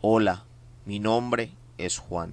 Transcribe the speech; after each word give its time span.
Hola, 0.00 0.44
mi 0.86 1.00
nombre 1.00 1.50
es 1.76 1.98
Juan. 1.98 2.32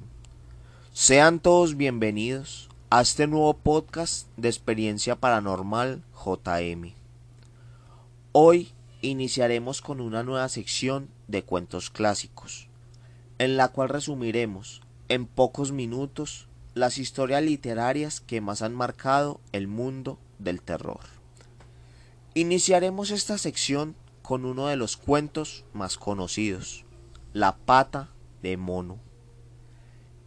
Sean 0.94 1.40
todos 1.40 1.76
bienvenidos 1.76 2.70
a 2.92 3.02
este 3.02 3.26
nuevo 3.26 3.56
podcast 3.56 4.28
de 4.38 4.50
experiencia 4.50 5.16
paranormal 5.16 6.04
JM. 6.14 6.94
Hoy 8.34 8.72
iniciaremos 9.02 9.82
con 9.82 10.00
una 10.00 10.22
nueva 10.22 10.48
sección 10.48 11.10
de 11.28 11.42
cuentos 11.42 11.90
clásicos, 11.90 12.68
en 13.40 13.58
la 13.58 13.70
cual 13.70 13.90
resumiremos 13.90 14.84
en 15.10 15.26
pocos 15.26 15.72
minutos 15.72 16.48
las 16.76 17.00
historias 17.00 17.42
literarias 17.42 18.20
que 18.22 18.42
más 18.42 18.62
han 18.62 18.76
marcado 18.76 19.42
el 19.54 19.68
mundo 19.68 20.20
del 20.38 20.62
terror. 20.62 21.00
Iniciaremos 22.36 23.10
esta 23.10 23.40
sección 23.40 23.96
con 24.22 24.46
uno 24.46 24.68
de 24.68 24.76
los 24.76 24.98
cuentos 24.98 25.66
más 25.74 25.98
conocidos, 25.98 26.85
La 27.36 27.58
pata 27.58 28.08
de 28.42 28.56
mono. 28.56 28.98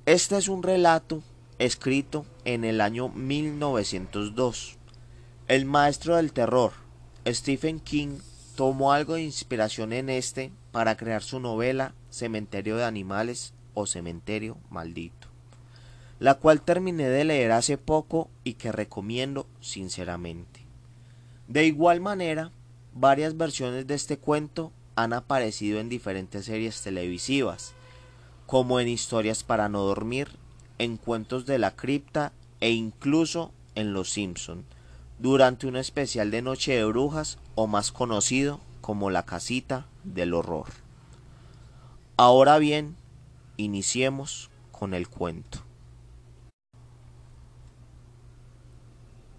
Este 0.04 0.36
es 0.36 0.46
un 0.46 0.62
relato 0.62 1.22
escrito 1.58 2.26
en 2.44 2.66
el 2.66 2.82
año 2.82 3.08
1902. 3.08 4.76
El 5.46 5.64
maestro 5.64 6.16
del 6.16 6.34
terror, 6.34 6.72
Stephen 7.26 7.80
King, 7.80 8.18
tomó 8.56 8.92
algo 8.92 9.14
de 9.14 9.22
inspiración 9.22 9.94
en 9.94 10.10
este 10.10 10.52
para 10.70 10.98
crear 10.98 11.22
su 11.22 11.40
novela 11.40 11.94
Cementerio 12.10 12.76
de 12.76 12.84
Animales 12.84 13.54
o 13.72 13.86
Cementerio 13.86 14.58
Maldito, 14.68 15.28
la 16.18 16.34
cual 16.34 16.60
terminé 16.60 17.08
de 17.08 17.24
leer 17.24 17.52
hace 17.52 17.78
poco 17.78 18.28
y 18.44 18.52
que 18.52 18.70
recomiendo 18.70 19.46
sinceramente. 19.62 20.66
De 21.46 21.64
igual 21.64 22.02
manera, 22.02 22.52
varias 22.92 23.34
versiones 23.38 23.86
de 23.86 23.94
este 23.94 24.18
cuento 24.18 24.72
han 24.98 25.12
aparecido 25.12 25.78
en 25.78 25.88
diferentes 25.88 26.46
series 26.46 26.82
televisivas, 26.82 27.72
como 28.46 28.80
en 28.80 28.88
Historias 28.88 29.44
para 29.44 29.68
no 29.68 29.82
dormir, 29.82 30.28
en 30.78 30.96
Cuentos 30.96 31.46
de 31.46 31.56
la 31.58 31.76
cripta 31.76 32.32
e 32.58 32.72
incluso 32.72 33.52
en 33.76 33.92
Los 33.92 34.10
Simpson, 34.10 34.64
durante 35.20 35.68
un 35.68 35.76
especial 35.76 36.32
de 36.32 36.42
Noche 36.42 36.72
de 36.74 36.84
Brujas 36.84 37.38
o 37.54 37.68
más 37.68 37.92
conocido 37.92 38.58
como 38.80 39.10
La 39.10 39.24
Casita 39.24 39.86
del 40.02 40.34
Horror. 40.34 40.66
Ahora 42.16 42.58
bien, 42.58 42.96
iniciemos 43.56 44.50
con 44.72 44.94
el 44.94 45.08
cuento. 45.08 45.60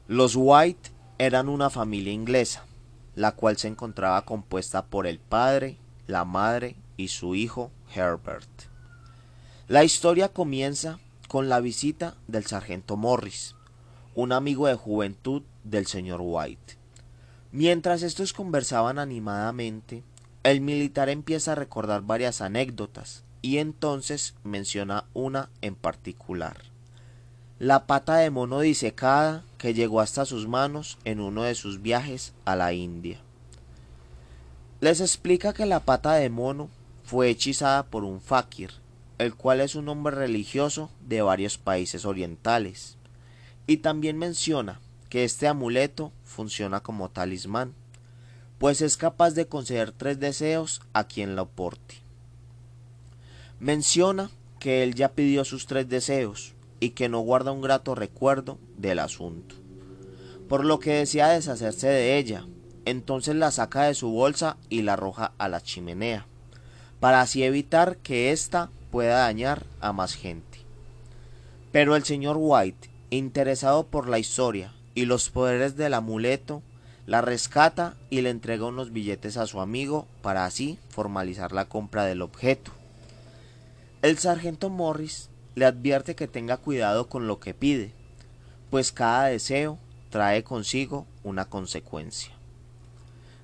Los 0.08 0.38
White 0.38 0.92
eran 1.18 1.50
una 1.50 1.70
familia 1.70 2.14
inglesa, 2.14 2.64
la 3.20 3.34
cual 3.34 3.58
se 3.58 3.68
encontraba 3.68 4.24
compuesta 4.24 4.86
por 4.86 5.06
el 5.06 5.20
padre, 5.20 5.76
la 6.08 6.24
madre 6.24 6.78
y 6.96 7.10
su 7.10 7.36
hijo 7.36 7.70
Herbert. 7.94 8.50
La 9.68 9.84
historia 9.84 10.30
comienza 10.30 11.00
con 11.28 11.50
la 11.50 11.60
visita 11.60 12.16
del 12.28 12.46
sargento 12.46 12.96
Morris, 12.96 13.56
un 14.16 14.32
amigo 14.32 14.68
de 14.68 14.76
juventud 14.76 15.42
del 15.66 15.86
señor 15.86 16.22
White. 16.24 16.78
Mientras 17.52 18.04
estos 18.04 18.32
conversaban 18.32 18.98
animadamente, 18.98 20.02
el 20.44 20.62
militar 20.62 21.10
empieza 21.10 21.52
a 21.52 21.56
recordar 21.56 22.04
varias 22.04 22.40
anécdotas 22.40 23.26
y 23.42 23.58
entonces 23.58 24.34
menciona 24.46 25.04
una 25.14 25.50
en 25.60 25.76
particular 25.76 26.70
la 27.60 27.88
pata 27.88 28.16
de 28.16 28.30
mono 28.30 28.62
disecada 28.62 29.44
que 29.58 29.74
llegó 29.74 30.00
hasta 30.00 30.26
sus 30.26 30.48
manos 30.48 30.98
en 31.04 31.20
uno 31.20 31.44
de 31.44 31.56
sus 31.56 31.82
viajes 31.82 32.32
a 32.46 32.56
la 32.56 32.72
India. 32.72 33.20
Les 34.80 35.02
explica 35.02 35.52
que 35.52 35.66
la 35.66 35.82
pata 35.82 36.14
de 36.14 36.30
mono 36.30 36.70
fue 37.04 37.30
hechizada 37.30 37.84
por 37.84 38.06
un 38.06 38.22
fakir, 38.22 38.72
el 39.18 39.36
cual 39.36 39.60
es 39.60 39.76
un 39.76 39.90
hombre 39.90 40.16
religioso 40.16 40.90
de 41.06 41.22
varios 41.22 41.58
países 41.58 42.06
orientales, 42.06 42.96
y 43.68 43.78
también 43.78 44.18
menciona 44.18 44.80
que 45.10 45.26
este 45.26 45.46
amuleto 45.46 46.14
funciona 46.24 46.80
como 46.80 47.10
talismán, 47.10 47.74
pues 48.58 48.80
es 48.82 48.96
capaz 48.96 49.32
de 49.32 49.48
conceder 49.48 49.92
tres 49.92 50.18
deseos 50.18 50.82
a 50.94 51.04
quien 51.04 51.36
lo 51.36 51.50
porte. 51.50 51.96
Menciona 53.60 54.32
que 54.60 54.82
él 54.82 54.96
ya 54.96 55.10
pidió 55.10 55.44
sus 55.44 55.66
tres 55.66 55.90
deseos, 55.90 56.54
y 56.80 56.92
que 56.92 57.10
no 57.10 57.20
guarda 57.20 57.52
un 57.52 57.62
grato 57.62 57.96
recuerdo 57.96 58.58
del 58.78 59.00
asunto. 59.00 59.56
Por 60.48 60.66
lo 60.66 60.80
que 60.80 60.94
desea 60.94 61.30
deshacerse 61.30 61.88
de 61.88 62.18
ella, 62.18 62.46
entonces 62.86 63.36
la 63.36 63.52
saca 63.52 63.84
de 63.84 63.94
su 63.94 64.10
bolsa 64.10 64.58
y 64.70 64.82
la 64.82 64.94
arroja 64.94 65.34
a 65.38 65.48
la 65.48 65.62
chimenea, 65.62 66.26
para 67.00 67.22
así 67.22 67.44
evitar 67.44 67.98
que 67.98 68.32
ésta 68.32 68.72
pueda 68.92 69.20
dañar 69.20 69.66
a 69.80 69.94
más 69.94 70.16
gente. 70.16 70.60
Pero 71.72 71.96
el 71.96 72.04
señor 72.04 72.38
White, 72.40 72.90
interesado 73.12 73.86
por 73.88 74.10
la 74.10 74.20
historia 74.20 74.74
y 74.96 75.06
los 75.06 75.30
poderes 75.30 75.76
del 75.76 75.94
amuleto, 75.94 76.64
la 77.06 77.22
rescata 77.22 77.96
y 78.10 78.22
le 78.22 78.30
entrega 78.30 78.66
unos 78.66 78.92
billetes 78.92 79.38
a 79.38 79.48
su 79.48 79.62
amigo 79.62 80.08
para 80.22 80.46
así 80.46 80.78
formalizar 80.90 81.52
la 81.52 81.66
compra 81.66 82.06
del 82.06 82.22
objeto. 82.22 82.72
El 84.02 84.18
sargento 84.18 84.70
Morris 84.70 85.30
le 85.60 85.66
advierte 85.66 86.16
que 86.16 86.28
tenga 86.28 86.58
cuidado 86.58 87.10
con 87.10 87.28
lo 87.28 87.40
que 87.40 87.54
pide, 87.54 87.92
pues 88.70 88.92
cada 88.92 89.26
deseo 89.26 89.78
trae 90.10 90.44
consigo 90.44 91.06
una 91.22 91.46
consecuencia. 91.46 92.32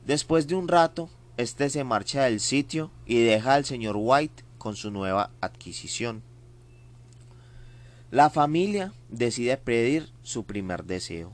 Después 0.06 0.48
de 0.48 0.56
un 0.56 0.68
rato, 0.68 1.10
éste 1.36 1.70
se 1.70 1.84
marcha 1.84 2.24
del 2.24 2.40
sitio 2.40 2.90
y 3.06 3.22
deja 3.22 3.56
al 3.56 3.66
señor 3.66 3.96
White 4.00 4.44
con 4.58 4.76
su 4.78 4.92
nueva 4.92 5.32
adquisición. 5.42 6.24
La 8.12 8.30
familia 8.30 8.94
decide 9.10 9.58
pedir 9.58 10.10
su 10.24 10.46
primer 10.46 10.86
deseo. 10.86 11.34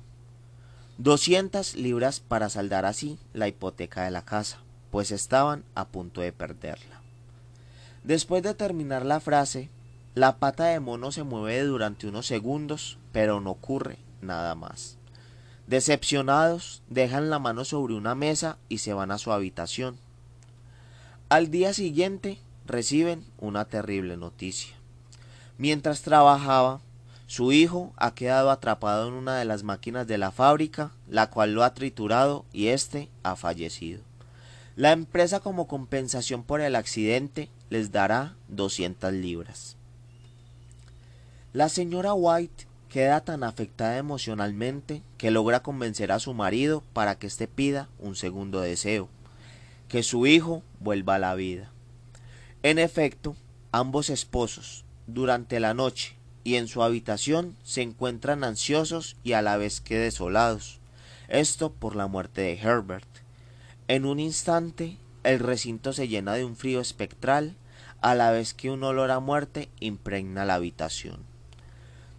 200 0.97 1.75
libras 1.75 2.19
para 2.21 2.49
saldar 2.49 2.85
así 2.85 3.19
la 3.33 3.47
hipoteca 3.47 4.03
de 4.03 4.11
la 4.11 4.25
casa, 4.25 4.59
pues 4.89 5.11
estaban 5.11 5.63
a 5.75 5.87
punto 5.89 6.21
de 6.21 6.33
perderla. 6.33 7.01
Después 8.03 8.41
de 8.41 8.55
terminar 8.55 9.05
la 9.05 9.19
frase, 9.19 9.69
la 10.13 10.39
pata 10.39 10.65
de 10.65 10.81
mono 10.81 11.13
se 11.13 11.23
mueve 11.23 11.63
durante 11.63 12.07
unos 12.07 12.25
segundos, 12.25 12.97
pero 13.13 13.39
no 13.39 13.51
ocurre 13.51 13.97
nada 14.21 14.55
más. 14.55 14.97
Decepcionados, 15.67 16.83
dejan 16.89 17.29
la 17.29 17.39
mano 17.39 17.63
sobre 17.63 17.93
una 17.93 18.13
mesa 18.13 18.57
y 18.67 18.79
se 18.79 18.93
van 18.93 19.11
a 19.11 19.17
su 19.17 19.31
habitación. 19.31 19.97
Al 21.29 21.49
día 21.49 21.73
siguiente 21.73 22.39
reciben 22.65 23.25
una 23.37 23.65
terrible 23.65 24.17
noticia. 24.17 24.75
Mientras 25.57 26.01
trabajaba, 26.01 26.81
su 27.25 27.53
hijo 27.53 27.93
ha 27.95 28.13
quedado 28.13 28.51
atrapado 28.51 29.07
en 29.07 29.13
una 29.13 29.37
de 29.37 29.45
las 29.45 29.63
máquinas 29.63 30.07
de 30.07 30.17
la 30.17 30.31
fábrica, 30.31 30.91
la 31.07 31.29
cual 31.29 31.53
lo 31.53 31.63
ha 31.63 31.73
triturado 31.73 32.43
y 32.51 32.67
éste 32.67 33.09
ha 33.23 33.37
fallecido. 33.37 34.01
La 34.75 34.91
empresa 34.91 35.39
como 35.39 35.67
compensación 35.67 36.43
por 36.43 36.59
el 36.59 36.75
accidente 36.75 37.49
les 37.69 37.93
dará 37.93 38.35
200 38.49 39.13
libras. 39.13 39.77
La 41.53 41.67
señora 41.67 42.13
White 42.13 42.65
queda 42.87 43.25
tan 43.25 43.43
afectada 43.43 43.97
emocionalmente 43.97 45.03
que 45.17 45.31
logra 45.31 45.61
convencer 45.61 46.13
a 46.13 46.19
su 46.19 46.33
marido 46.33 46.81
para 46.93 47.15
que 47.15 47.27
éste 47.27 47.45
pida 47.45 47.89
un 47.99 48.15
segundo 48.15 48.61
deseo, 48.61 49.09
que 49.89 50.01
su 50.01 50.27
hijo 50.27 50.63
vuelva 50.79 51.15
a 51.15 51.19
la 51.19 51.35
vida. 51.35 51.69
En 52.63 52.79
efecto, 52.79 53.35
ambos 53.73 54.09
esposos, 54.09 54.85
durante 55.07 55.59
la 55.59 55.73
noche 55.73 56.15
y 56.45 56.55
en 56.55 56.69
su 56.69 56.83
habitación, 56.83 57.57
se 57.63 57.81
encuentran 57.81 58.45
ansiosos 58.45 59.17
y 59.21 59.33
a 59.33 59.41
la 59.41 59.57
vez 59.57 59.81
que 59.81 59.97
desolados, 59.97 60.79
esto 61.27 61.73
por 61.73 61.97
la 61.97 62.07
muerte 62.07 62.39
de 62.39 62.53
Herbert. 62.53 63.09
En 63.89 64.05
un 64.05 64.21
instante, 64.21 64.99
el 65.25 65.39
recinto 65.39 65.91
se 65.91 66.07
llena 66.07 66.33
de 66.33 66.45
un 66.45 66.55
frío 66.55 66.79
espectral, 66.79 67.57
a 67.99 68.15
la 68.15 68.31
vez 68.31 68.53
que 68.53 68.71
un 68.71 68.85
olor 68.85 69.11
a 69.11 69.19
muerte 69.19 69.67
impregna 69.81 70.45
la 70.45 70.55
habitación. 70.55 71.30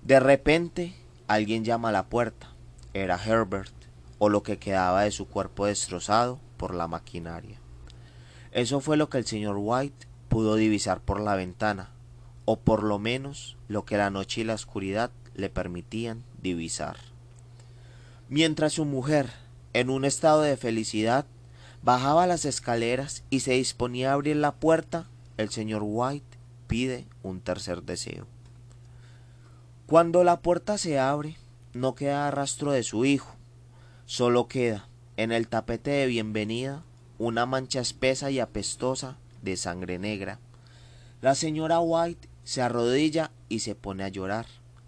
De 0.02 0.18
repente, 0.18 0.96
alguien 1.28 1.64
llama 1.64 1.90
a 1.90 1.92
la 1.92 2.08
puerta. 2.08 2.48
Era 2.92 3.22
Herbert, 3.24 3.72
o 4.18 4.28
lo 4.28 4.42
que 4.42 4.58
quedaba 4.58 5.02
de 5.02 5.12
su 5.12 5.28
cuerpo 5.28 5.66
destrozado 5.66 6.40
por 6.56 6.74
la 6.74 6.88
maquinaria. 6.88 7.60
Eso 8.50 8.80
fue 8.80 8.96
lo 8.96 9.08
que 9.08 9.18
el 9.18 9.26
señor 9.26 9.56
White 9.58 10.08
pudo 10.28 10.56
divisar 10.56 11.00
por 11.00 11.20
la 11.20 11.36
ventana, 11.36 11.90
o 12.46 12.58
por 12.58 12.82
lo 12.82 12.98
menos 12.98 13.56
lo 13.68 13.84
que 13.84 13.96
la 13.96 14.10
noche 14.10 14.40
y 14.40 14.44
la 14.44 14.54
oscuridad 14.54 15.12
le 15.34 15.50
permitían 15.50 16.24
divisar. 16.42 16.96
Mientras 18.28 18.72
su 18.72 18.84
mujer, 18.84 19.30
en 19.72 19.88
un 19.88 20.04
estado 20.04 20.42
de 20.42 20.56
felicidad, 20.56 21.26
bajaba 21.82 22.26
las 22.26 22.44
escaleras 22.44 23.22
y 23.30 23.40
se 23.40 23.52
disponía 23.52 24.10
a 24.10 24.14
abrir 24.14 24.34
la 24.34 24.52
puerta, 24.52 25.06
el 25.36 25.50
señor 25.50 25.82
White 25.84 26.38
pide 26.66 27.06
un 27.22 27.40
tercer 27.40 27.84
deseo. 27.84 28.26
Cuando 29.92 30.24
la 30.24 30.40
puerta 30.40 30.78
se 30.78 30.98
abre, 30.98 31.36
no 31.74 31.94
queda 31.94 32.30
rastro 32.30 32.72
de 32.72 32.82
su 32.82 33.04
hijo, 33.04 33.36
solo 34.06 34.48
queda, 34.48 34.88
en 35.18 35.32
el 35.32 35.48
tapete 35.48 35.90
de 35.90 36.06
bienvenida, 36.06 36.82
una 37.18 37.44
mancha 37.44 37.80
espesa 37.80 38.30
y 38.30 38.40
apestosa 38.40 39.18
de 39.42 39.58
sangre 39.58 39.98
negra, 39.98 40.38
La 41.20 41.34
señora 41.34 41.78
White 41.80 42.26
se 42.42 42.62
arrodilla 42.62 43.32
y 43.50 43.58
se 43.58 43.74
pone 43.74 44.02
a 44.02 44.08
llorar, 44.08 44.46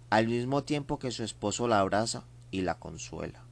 al 0.09 0.27
mismo 0.27 0.63
tiempo 0.63 0.97
que 0.97 1.11
su 1.11 1.23
esposo 1.23 1.67
la 1.67 1.81
abraza 1.81 2.23
y 2.49 2.61
la 2.61 2.79
consuela. 2.79 3.43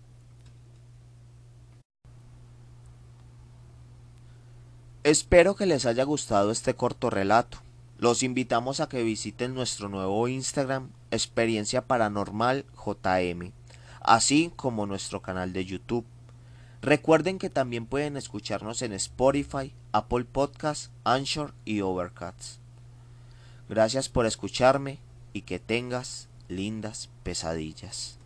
Espero 5.03 5.55
que 5.55 5.67
les 5.67 5.85
haya 5.85 6.03
gustado 6.03 6.49
este 6.49 6.73
corto 6.73 7.11
relato. 7.11 7.59
Los 8.03 8.21
invitamos 8.21 8.81
a 8.81 8.89
que 8.89 9.01
visiten 9.01 9.53
nuestro 9.53 9.87
nuevo 9.87 10.27
Instagram, 10.27 10.89
Experiencia 11.09 11.87
Paranormal 11.87 12.65
JM, 12.75 13.53
así 14.01 14.51
como 14.57 14.85
nuestro 14.85 15.21
canal 15.21 15.53
de 15.53 15.63
YouTube. 15.63 16.05
Recuerden 16.81 17.39
que 17.39 17.49
también 17.49 17.85
pueden 17.85 18.17
escucharnos 18.17 18.81
en 18.81 18.91
Spotify, 18.91 19.73
Apple 19.93 20.25
Podcasts, 20.25 20.91
Anchor 21.05 21.53
y 21.63 21.79
Overcast. 21.79 22.57
Gracias 23.69 24.09
por 24.09 24.25
escucharme 24.25 24.99
y 25.31 25.43
que 25.43 25.59
tengas 25.59 26.27
lindas 26.49 27.09
pesadillas. 27.23 28.19